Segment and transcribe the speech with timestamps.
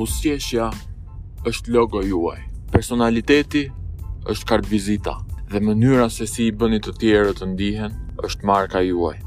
[0.00, 0.66] pusjeshja
[1.50, 2.38] është logo juaj.
[2.72, 3.66] Personaliteti
[4.32, 5.12] është kartë vizita
[5.52, 9.18] dhe mënyra se si i bëni të tjerë të ndihen është marka juaj.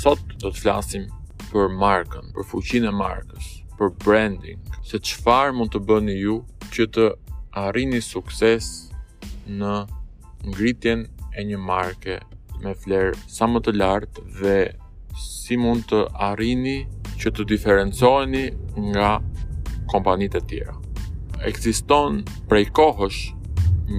[0.00, 1.04] Sot do të flasim
[1.50, 6.38] për markën, për fuqinë e markës, për branding, se qëfar mund të bëni ju
[6.72, 7.04] që të
[7.66, 8.70] arrini sukses
[9.60, 9.74] në
[10.48, 11.04] ngritjen
[11.36, 12.16] e një marke
[12.64, 14.56] me flerë sa më të lartë dhe
[15.28, 16.78] si mund të arrini
[17.20, 18.46] që të diferencojni
[18.90, 19.12] nga
[19.92, 20.74] kompanitë e tjera.
[21.48, 23.22] Ekziston prej kohësh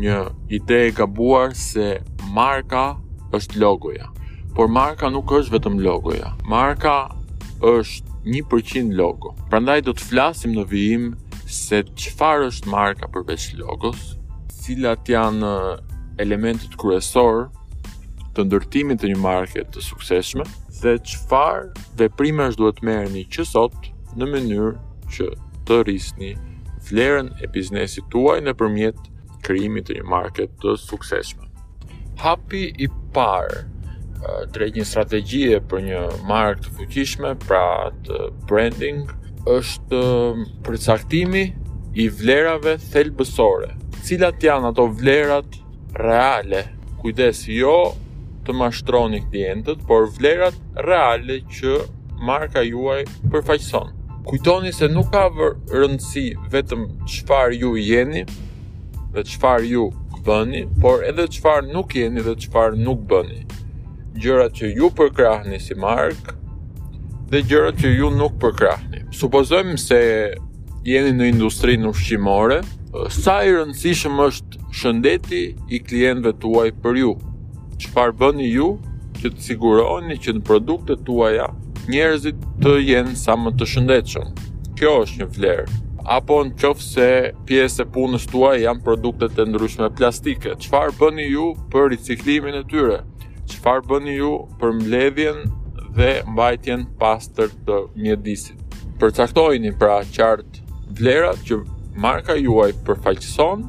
[0.02, 0.20] një
[0.58, 1.96] ide e gabuar se
[2.34, 2.96] marka
[3.36, 4.08] është logoja.
[4.56, 6.32] Por marka nuk është vetëm logoja.
[6.50, 6.98] Marka
[7.60, 9.36] është 1% logo.
[9.52, 11.12] Prandaj do të flasim në vijim
[11.46, 14.16] se qëfar është marka përveç logos,
[14.64, 15.52] cilat janë
[16.24, 17.50] elementet kryesor
[18.36, 20.48] të ndërtimit të një marke të sukseshme,
[20.82, 24.74] dhe qëfar dhe primës duhet merë një qësot në mënyrë
[25.14, 25.30] që
[25.66, 26.32] të rrisni
[26.90, 29.00] vlerën e biznesit tuaj në përmjet
[29.46, 31.48] kryimit të një market të sukseshme.
[32.22, 33.64] Hapi i parë
[34.54, 37.64] drejt një strategjie për një markë të fuqishme, pra
[38.06, 39.04] të branding,
[39.52, 40.00] është
[40.66, 41.44] përcaktimi
[42.02, 43.74] i vlerave thelbësore.
[44.08, 45.60] Cilat janë ato vlerat
[46.02, 46.64] reale?
[47.04, 47.76] Kujdes jo
[48.46, 51.78] të mashtroni klientët, por vlerat reale që
[52.26, 53.95] marka juaj përfaqëson
[54.26, 58.24] kujtoni se nuk ka rëndësi vetëm qëfar ju jeni
[59.14, 59.86] dhe qëfar ju
[60.26, 63.44] bëni, por edhe qëfar nuk jeni dhe qëfar nuk bëni.
[64.18, 66.34] Gjërat që ju përkrahni si markë
[67.30, 69.04] dhe gjërat që ju nuk përkrahni.
[69.14, 70.00] Supozojmë se
[70.90, 72.64] jeni në industri në ushqimore,
[73.14, 75.44] sa i rëndësishëm është shëndeti
[75.76, 77.14] i klientve tuaj për ju?
[77.84, 78.72] Qëfar bëni ju
[79.20, 81.52] që të siguroni që në produktet tuaja
[81.92, 84.32] njerëzit të jenë sa më të shëndetshëm.
[84.80, 85.66] Kjo është një vlerë.
[86.18, 87.10] Apo në qofë se
[87.50, 90.56] pjesë e punës tuaj janë produktet e ndryshme plastike.
[90.62, 93.00] qëfar bëni ju për riciklimin e tyre?
[93.50, 95.38] Qëfar bëni ju për mbledhjen
[95.98, 98.58] dhe mbajtjen pastër të mjedisit?
[99.00, 100.62] Përcaktojni pra qartë
[101.00, 101.56] vlerat që
[101.96, 103.60] marka juaj përfaqëson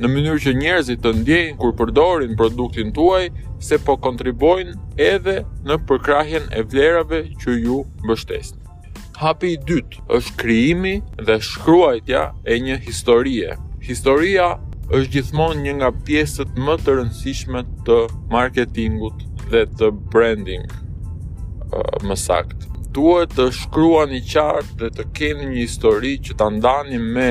[0.00, 3.28] në mënyrë që njerëzit të ndjejnë kur përdorin produktin tuaj
[3.62, 4.74] se po kontribojnë
[5.08, 5.34] edhe
[5.68, 8.58] në përkrahjen e vlerave që ju mbështesin.
[9.20, 10.96] Hapi i dytë është krijimi
[11.28, 13.54] dhe shkruajtja e një historie.
[13.86, 14.48] Historia
[14.96, 18.00] është gjithmonë një nga pjesët më të rëndësishme të
[18.34, 19.22] marketingut
[19.54, 20.66] dhe të branding.
[22.04, 27.30] Më saktë, duhet të shkruani qartë dhe të keni një histori që ta ndani me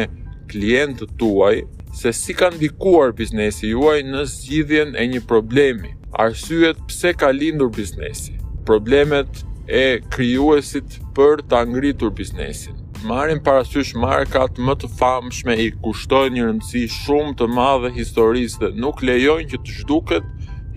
[0.52, 1.58] klientët tuaj
[1.94, 7.70] se si ka ndikuar biznesi juaj në zgjidhjen e një problemi, arsyet pse ka lindur
[7.74, 8.34] biznesi,
[8.66, 12.80] problemet e krijuesit për ta ngritur biznesin.
[13.06, 18.72] Marim parasysh markat më të famshme i kushtojnë një rëndësi shumë të madhe historisë dhe
[18.80, 20.26] nuk lejojnë që të zhduket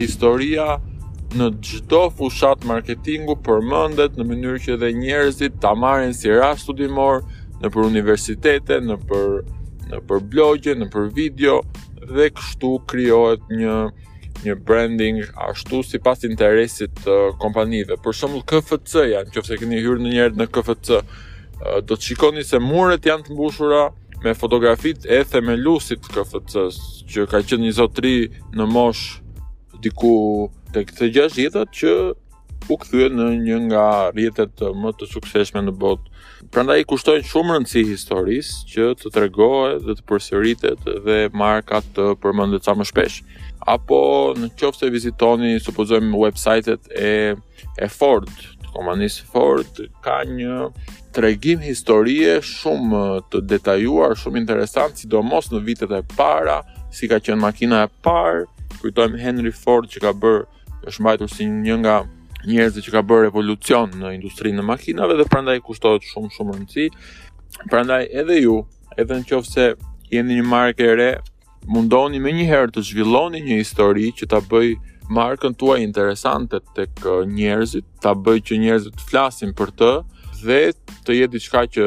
[0.01, 0.77] historia
[1.37, 3.39] në gjdo fushat marketingu
[3.71, 7.23] mëndet në mënyrë që dhe njerëzit ta marrin si rast studimor
[7.63, 9.56] në për universitete, në për
[9.91, 11.59] në për blogje, në për video
[12.07, 13.77] dhe kështu krijohet një
[14.47, 17.97] një branding ashtu si pas interesit të uh, kompanive.
[18.05, 22.11] Për shumë KFC janë, që fëse këni hyrë në njerët në KFC, uh, do të
[22.11, 23.87] shikoni se muret janë të mbushura
[24.27, 28.13] me fotografit e themelusit KFC-s, që ka qenë një zotri
[28.59, 29.19] në mosh
[29.85, 30.13] diku
[30.75, 31.97] të këtë gjash jetët që
[32.69, 36.23] u kthye në një nga rrjetet më të suksesshme në botë.
[36.53, 42.67] Prandaj kushtojnë shumë rëndësi historisë që të tregohet dhe të përsëritet dhe marka të përmendet
[42.67, 43.21] sa më shpesh.
[43.71, 44.01] Apo
[44.39, 47.15] në qoftë se vizitoni supozojmë websajtet e
[47.79, 48.27] e Ford,
[48.61, 50.59] të kompanisë Ford ka një
[51.17, 56.61] tregim historie shumë të detajuar, shumë interesant, sidomos në vitet e para,
[56.93, 58.45] si ka qenë makina e parë,
[58.83, 60.45] kujtojmë Henry Ford që ka bërë
[60.87, 61.97] është mbajtur si një nga
[62.45, 66.87] njerëzit që ka bërë revolucion në industrinë e makinave dhe prandaj kushtohet shumë shumë rëndësi.
[67.71, 68.57] Prandaj edhe ju,
[69.01, 69.67] edhe nëse
[70.13, 71.09] jeni një markë e re,
[71.71, 74.77] mundoni më një herë të zhvilloni një histori që ta bëjë
[75.17, 79.91] markën tuaj interesante tek uh, njerëzit, ta bëjë që njerëzit të flasin për të,
[80.45, 80.59] dhe
[81.07, 81.85] të jetë diçka që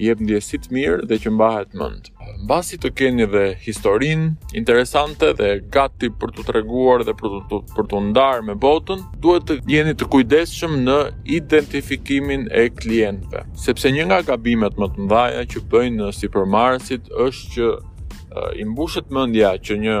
[0.00, 2.08] jep ndjesi të mirë dhe që mbahet mend.
[2.44, 7.88] Mbasi të keni dhe historinë interesante dhe gati për të treguar dhe për të për
[7.90, 10.98] t'u ndarë me botën, duhet të jeni të kujdesshëm në
[11.40, 17.54] identifikimin e klientëve, sepse një nga gabimet më të mëdha që bëjnë në supermarketit është
[17.54, 19.98] që uh, i mbushet mendja që një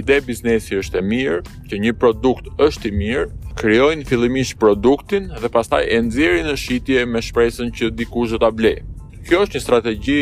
[0.00, 1.40] ide biznesi është e mirë,
[1.70, 7.06] që një produkt është i mirë, krijojnë fillimisht produktin dhe pastaj e nxjerrin në shitje
[7.08, 8.82] me shpresën që dikush do ta blejë.
[9.26, 10.18] Kjo është një strategji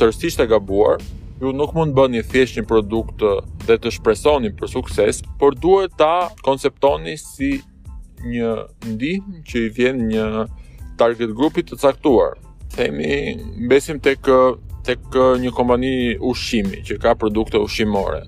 [0.00, 0.98] tërësisht e gabuar.
[1.40, 3.22] Ju nuk mund të bëni thjesht një produkt
[3.68, 7.58] dhe të shpresoni për sukses, por duhet ta konceptoni si
[8.26, 8.52] një
[8.88, 10.26] ndihmë që i vjen një
[10.98, 12.34] target grupi të caktuar.
[12.74, 13.36] Themi,
[13.66, 14.26] mbesim tek
[14.86, 15.06] tek
[15.42, 15.94] një kompani
[16.28, 18.20] ushqimi që ka produkte ushqimore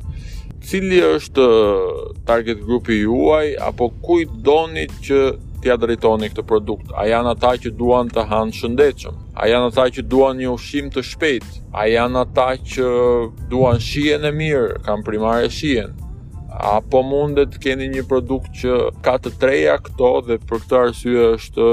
[0.69, 5.21] cili është uh, target grupi juaj apo kujt doni që
[5.65, 6.91] tja drejtoni këtë produkt?
[6.93, 9.17] A janë ata që duan të hanë shëndetshëm?
[9.41, 11.53] A janë ata që duan një ushqim të shpejtë?
[11.73, 12.89] A janë ata që
[13.49, 15.97] duan shijen e mirë, kanë primare shijen?
[16.59, 21.31] Apo mundet të keni një produkt që ka të treja këto dhe për këtë arsye
[21.39, 21.71] është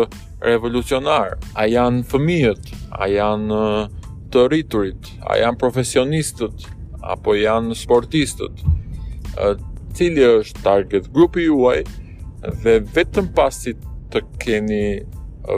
[0.51, 1.35] revolucionar?
[1.59, 2.71] A janë fëmijët?
[2.95, 3.83] A janë uh,
[4.31, 5.11] të rriturit?
[5.27, 6.71] A janë profesionistët?
[7.05, 8.63] apo janë sportistët
[9.97, 11.81] cili është target grupi juaj
[12.63, 13.75] dhe vetëm pasi
[14.13, 14.83] të keni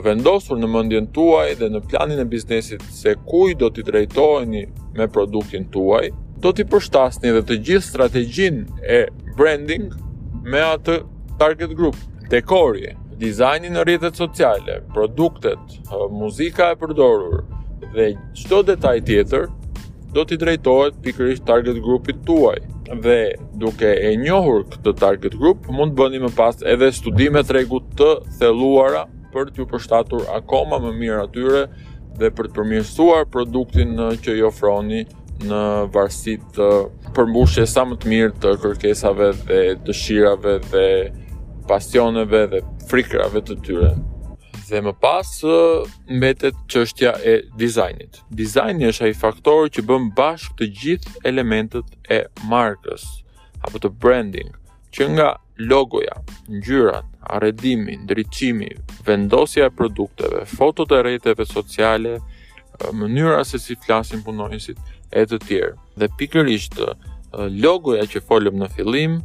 [0.04, 4.64] vendosur në mëndjen tuaj dhe në planin e biznesit se kuj do t'i drejtojni
[4.98, 6.10] me produktin tuaj,
[6.42, 8.64] do t'i përshtasni dhe të gjithë strategjin
[8.98, 9.04] e
[9.38, 9.92] branding
[10.44, 11.00] me atë
[11.40, 11.96] target group.
[12.32, 15.78] Dekorje, dizajni në rritet sociale, produktet,
[16.12, 17.46] muzika e përdorur
[17.94, 19.48] dhe çdo detaj tjetër
[20.14, 22.58] do t'i drejtojt pikërisht target grupit tuaj
[22.96, 27.88] dhe duke e njohur këtë target group, mund bëni më pas edhe studime të regut
[28.00, 29.04] të theluara
[29.34, 31.66] për t'ju përshtatur akoma më mirë atyre
[32.18, 35.04] dhe për të përmirësuar produktin në që i ofroni
[35.48, 35.64] në
[35.94, 36.70] varsit të
[37.18, 40.86] përmbushje sa më të mirë të kërkesave dhe dëshirave dhe
[41.70, 43.92] pasioneve dhe frikrave të tyre
[44.70, 45.30] dhe më pas
[46.18, 48.20] mbetet çështja e dizajnit.
[48.42, 52.20] Dizajni është ai faktor që bën bashkë të gjithë elementët e
[52.52, 53.06] markës
[53.66, 54.50] apo të branding,
[54.94, 55.30] që nga
[55.70, 56.18] logoja,
[56.54, 58.72] ngjyrat, arredimi, ndriçimi,
[59.08, 62.18] vendosja e produkteve, fotot e rrjeteve sociale,
[63.00, 64.78] mënyra se si flasin punonjësit
[65.20, 65.74] e të tjerë.
[66.00, 66.76] Dhe pikërisht
[67.64, 69.18] logoja që folëm në fillim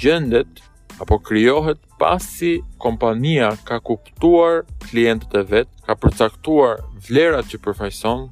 [0.00, 0.62] gjendet
[1.02, 8.28] apo kryohet pas si kompania ka kuptuar klientët e vetë, ka përcaktuar vlerat që përfajson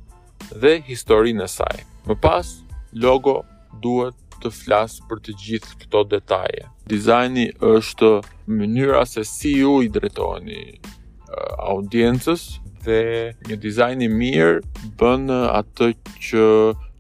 [0.63, 1.79] dhe historinë e saj.
[2.07, 2.47] Më pas,
[2.93, 3.43] logo
[3.83, 6.67] duhet të flasë për të gjithë këto detaje.
[6.91, 8.13] Dizajni është
[8.51, 12.47] mënyra se si ju i drejtoni eh, audiencës
[12.87, 13.01] dhe
[13.47, 15.93] një dizajni mirë bënë atë
[16.29, 16.47] që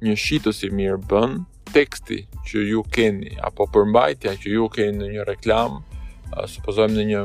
[0.07, 1.39] një shitës i mirë bënë,
[1.73, 5.81] teksti që ju keni apo përmbajtja që ju keni në një reklam,
[6.33, 7.23] uh, supozojmë në një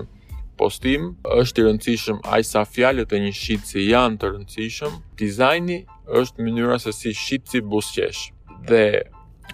[0.57, 4.95] postim, është i rëndësishëm aq sa fjalët e një shitsi janë të rëndësishëm.
[5.19, 5.81] Dizajni
[6.21, 8.31] është mënyra se si shitsi buzqesh.
[8.69, 9.03] Dhe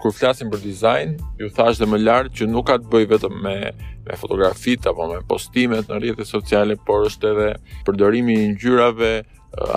[0.02, 3.36] kur flasim për dizajn, ju thash dhe më lart që nuk ka të bëjë vetëm
[3.48, 3.58] me
[4.04, 7.50] me fotografitë apo me postimet në rrjetet sociale, por është edhe
[7.88, 9.12] përdorimi i ngjyrave,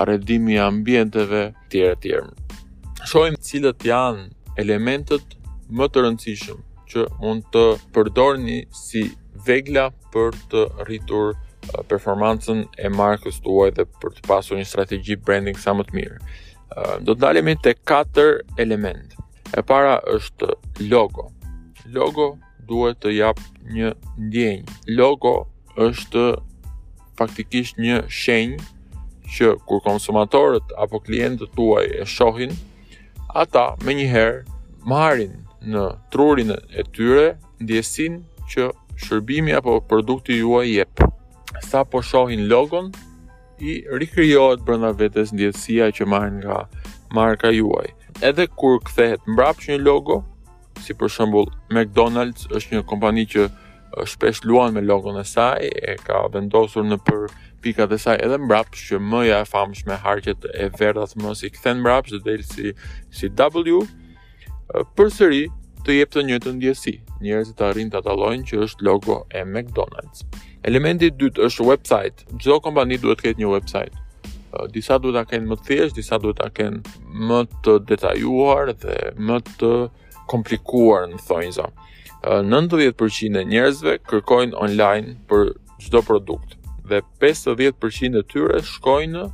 [0.03, 1.85] arredimi i ambienteve, etj.
[1.93, 3.05] etj.
[3.07, 4.25] Shohim cilët janë
[4.63, 5.37] elementët
[5.79, 6.61] më të rëndësishëm
[6.91, 7.63] që mund të
[7.95, 9.03] përdorni si
[9.47, 14.69] vegla për të rritur uh, performancën e markës të uaj dhe për të pasur një
[14.71, 16.21] strategi branding sa më të mirë.
[16.77, 19.17] Uh, do të dalemi të katër element.
[19.57, 20.53] E para është
[20.91, 21.29] logo.
[21.95, 22.33] Logo
[22.71, 23.91] duhet të japë një
[24.27, 24.79] ndjenjë.
[24.99, 25.33] Logo
[25.87, 26.25] është
[27.19, 28.63] faktikisht një shenjë
[29.37, 32.53] që kur konsumatorët apo klientët uaj e shohin,
[33.43, 34.47] ata me njëherë
[34.91, 35.35] marin
[35.73, 35.83] në
[36.15, 37.27] trurin e tyre
[37.61, 38.71] ndjesin që
[39.05, 41.03] shërbimi apo produkti juaj jep.
[41.69, 42.89] Sa po shohin logon,
[43.71, 46.57] i rikryohet brënda vetës ndjesia që marin nga
[47.19, 47.93] marka juaj.
[48.29, 50.19] Edhe kur kthehet mbrapsht një logo,
[50.85, 53.49] si për shembull McDonald's është një kompani që
[53.95, 57.29] shpesh luan me logon e saj, e ka vendosur në për
[57.65, 61.81] pikat e saj edhe mbrapsh që mëja e famshme harqet e verdhat më si kthen
[61.83, 62.73] mbrapsh dhe del si
[63.11, 63.83] si W
[64.99, 65.47] përsëri
[65.87, 66.95] të jep të njëjtën ndjesi.
[67.23, 70.25] Njerëzit arrin ta dallojnë që është logo e McDonald's.
[70.69, 72.27] Elementi i dytë është website.
[72.43, 73.95] Çdo kompani duhet të ketë një website.
[74.75, 76.83] Disa duhet ta kenë më të thjesht, disa duhet ta kenë
[77.29, 79.73] më të detajuar dhe më të
[80.29, 81.71] komplikuar në thonjza.
[82.25, 85.53] 90% e njerëzve kërkojnë online për
[85.85, 86.57] çdo produkt
[86.87, 89.25] dhe 50% e tyre shkojnë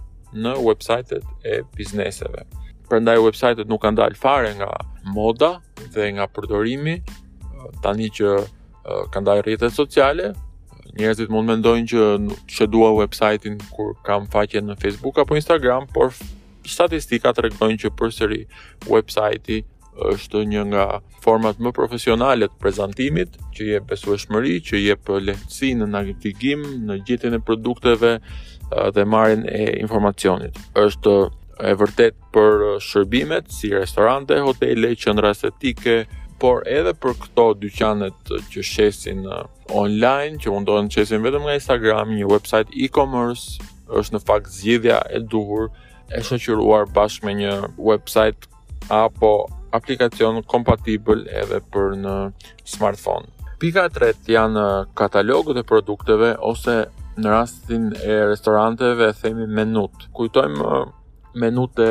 [0.43, 2.47] në websajtet e bizneseve.
[2.89, 4.73] Prandaj websajtet nuk kanë dalë fare nga
[5.15, 5.55] moda
[5.95, 6.99] dhe nga përdorimi
[7.85, 8.39] tani që
[9.15, 10.33] kanë dalë rrjetet sociale,
[10.99, 12.07] njerëzit mund mendojnë që
[12.53, 16.13] që dua websajtin kur kam faqe në Facebook apo Instagram, por
[16.69, 17.51] statistika të
[17.83, 18.45] që përsëri
[18.91, 19.63] websajti
[20.01, 20.85] është një nga
[21.23, 27.37] format më profesionale të prezantimit, që jep besueshmëri, që jep lehtësi në navigim, në gjetjen
[27.37, 28.15] e produkteve
[28.97, 30.57] dhe marrjen e informacionit.
[30.81, 31.17] Është
[31.69, 36.03] e vërtet për shërbimet si restorante, hotele, qendra estetike,
[36.41, 39.29] por edhe për këto dyqanet që shesin
[39.71, 43.61] online, që mundohen të shesin vetëm nga Instagram, një website e-commerce,
[43.93, 45.69] është në fakt zgjidhja e duhur
[46.11, 48.49] e shoqëruar bashkë me një website
[48.91, 49.37] apo
[49.77, 52.17] aplikacion kompatibël edhe për në
[52.73, 53.29] smartphone.
[53.63, 54.67] Pika e tretë janë
[55.01, 56.75] katalogët e produkteve ose
[57.21, 60.07] në rastin e restoranteve e themi menut.
[60.17, 60.89] Kujtojmë uh,
[61.39, 61.91] menut e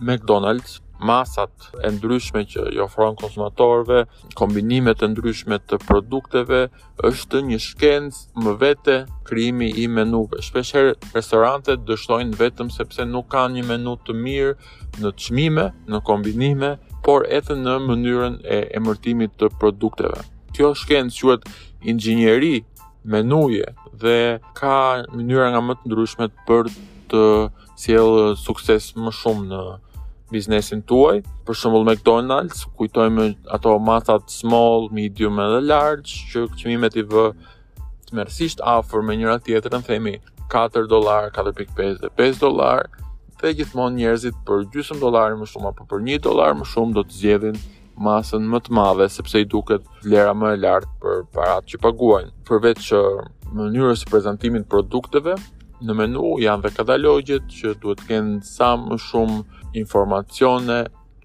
[0.00, 4.04] McDonald's, masat e ndryshme që i ofron konsumatorëve,
[4.38, 6.62] kombinimet e ndryshme të produkteve,
[7.04, 8.94] është një shkencë më vete
[9.28, 10.40] krijimi i menuve.
[10.46, 14.54] Shpeshherë restorantet dështojnë vetëm sepse nuk kanë një menu të mirë
[15.02, 20.22] në çmime, në kombinime, por edhe në mënyrën e emërtimit të produkteve.
[20.56, 21.48] Kjo shkencë quhet
[21.92, 22.54] inxhinieri
[23.12, 23.66] me nuje
[24.00, 24.16] dhe
[24.56, 24.76] ka
[25.12, 26.70] mënyra nga më të ndryshme për
[27.12, 27.24] të
[27.82, 29.60] sjellë sukses më shumë në
[30.32, 37.04] biznesin tuaj, për shembull McDonald's, kujtojmë ato masat small, medium edhe large, që çmimet i
[37.10, 37.26] vë
[38.08, 40.16] tmerrisht afër me njëra tjetrën, themi
[40.50, 42.88] 4 dollar, 4.5 dhe 5 dollar,
[43.44, 47.02] dhe gjithmonë njerëzit për gjysmë dollari më shumë apo për 1 dollar më shumë do
[47.08, 47.58] të zgjedhin
[48.06, 52.32] masën më të madhe sepse i duket vlera më e lartë për parat që paguajnë.
[52.48, 53.22] Përveç që uh,
[53.58, 55.36] mënyrës e prezantimit të produkteve
[55.84, 60.78] në menu janë dhe katalogjet që duhet të kenë sa më shumë informacione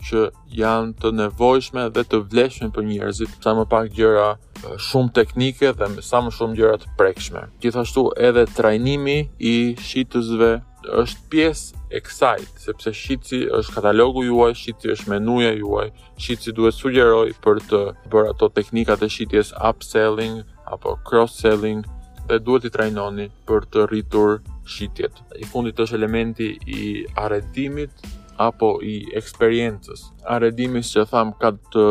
[0.10, 0.26] që
[0.60, 5.72] janë të nevojshme dhe të vlefshme për njerëzit, sa më pak gjëra uh, shumë teknike
[5.80, 7.48] dhe sa më shumë gjëra të prekshme.
[7.64, 9.56] Gjithashtu edhe trajnimi i
[9.88, 10.56] shitësve
[10.88, 15.88] është pjesë e kësaj, sepse shitsi është katalogu juaj, shitsi është menuja juaj,
[16.24, 17.82] shitsi duhet sugjeroj për të
[18.14, 20.38] bërë ato teknikat e shitjes upselling
[20.72, 21.82] apo cross selling
[22.30, 24.40] dhe duhet i trajnoni për të rritur
[24.76, 25.12] shitjet.
[25.36, 26.82] I fundit është elementi i
[27.18, 27.92] arredimit
[28.40, 30.06] apo i eksperiencës.
[30.32, 31.88] Arredimi, që thamë, ka të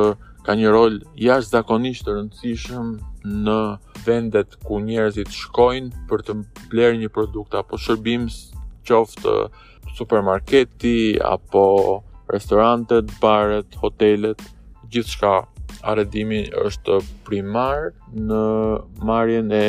[0.46, 2.92] ka një rol jashtë zakonisht të rëndësishëm
[3.44, 3.56] në
[4.06, 6.36] vendet ku njerëzit shkojnë për të
[6.72, 8.30] bler një produkt apo shërbim
[8.88, 9.36] qoftë
[9.98, 11.66] supermarketi apo
[12.32, 14.42] restorantet, baret, hotelet,
[14.92, 15.36] gjithë shka
[15.88, 16.94] arredimi është
[17.26, 17.90] primar
[18.28, 18.38] në
[19.08, 19.66] marjen e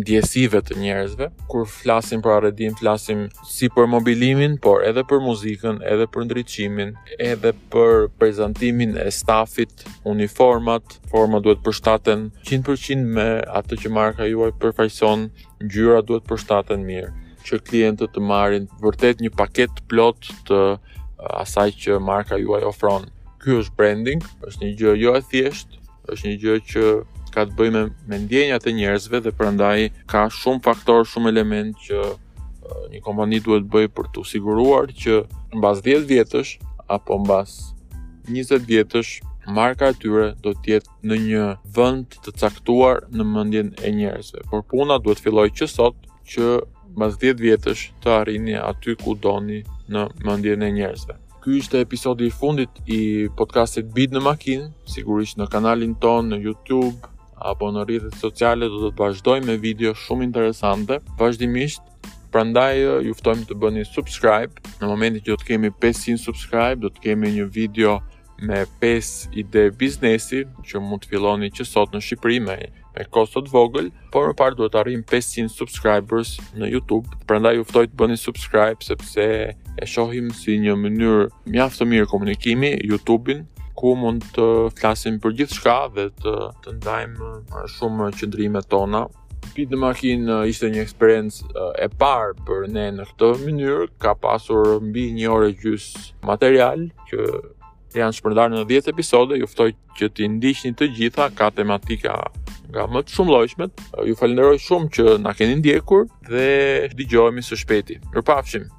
[0.00, 5.80] ndjesive të njerëzve, kur flasim për arredim, flasim si për mobilimin, por edhe për muzikën,
[5.92, 6.94] edhe për ndryqimin,
[7.30, 14.52] edhe për prezentimin e stafit, uniformat, forma duhet përshtaten 100% me atë që marka juaj
[14.62, 15.28] përfajson,
[15.68, 17.12] gjyra duhet përshtaten mirë
[17.46, 20.60] që klientët të marrin vërtet një paket plot të
[21.42, 23.06] asaj që marka juaj ofron.
[23.40, 25.78] Ky është branding, është një gjë jo e thjeshtë,
[26.12, 26.84] është një gjë që
[27.34, 31.76] ka të bëjë me, me ndjenjat e njerëzve dhe prandaj ka shumë faktor, shumë element
[31.86, 32.00] që
[32.90, 35.22] një kompani duhet bëj për të siguruar që
[35.58, 36.50] mbas 10 vjetësh
[36.96, 37.56] apo mbas
[38.28, 39.12] 20 vjetësh
[39.50, 44.44] marka e tyre do të jetë në një vend të caktuar në mendjen e njerëzve.
[44.50, 45.96] Por puna duhet filloj që sot
[46.34, 46.46] që
[46.96, 51.16] mas 10 vjetësh të arrini aty ku doni në mendjen e njerëzve.
[51.40, 53.00] Ky ishte episodi i fundit i
[53.38, 57.06] podcastit Bit në makinë, sigurisht në kanalin ton në YouTube
[57.40, 61.00] apo në rrjetet sociale do të vazhdojmë me video shumë interesante.
[61.20, 61.86] Vazhdimisht
[62.30, 64.60] Prandaj ju ftojmë të bëni subscribe.
[64.78, 67.96] Në momentin që do të kemi 500 subscribe, do të kemi një video
[68.46, 72.58] me 5 ide biznesi që mund të filloni që sot në Shqipëri me
[72.96, 77.66] me kostot vogël, por më parë duhet të arrim 500 subscribers në YouTube, Prandaj ju
[77.68, 83.44] ftoj të bëni subscribe, sepse e shohim si një mënyrë mjaftë të mirë komunikimi YouTube-in,
[83.78, 84.46] ku mund të
[84.80, 86.34] flasim për gjithë shka dhe të,
[86.66, 87.30] të ndajmë
[87.76, 89.04] shumë qëndrime tona.
[89.54, 93.86] Pit në makinë uh, ishte një eksperiencë uh, e parë për ne në këtë mënyrë,
[94.02, 97.24] ka pasur mbi një orë e gjysë material, që
[98.02, 102.18] janë shpërndarë në 10 episode, juftoj që t'i ndishtë një të gjitha, ka tematika
[102.74, 103.82] nga më të shumë lojshmet.
[104.08, 106.48] Ju falenderoj shumë që na keni ndjekur dhe
[107.00, 108.00] digjohemi së shpeti.
[108.14, 108.70] Mirpafshim.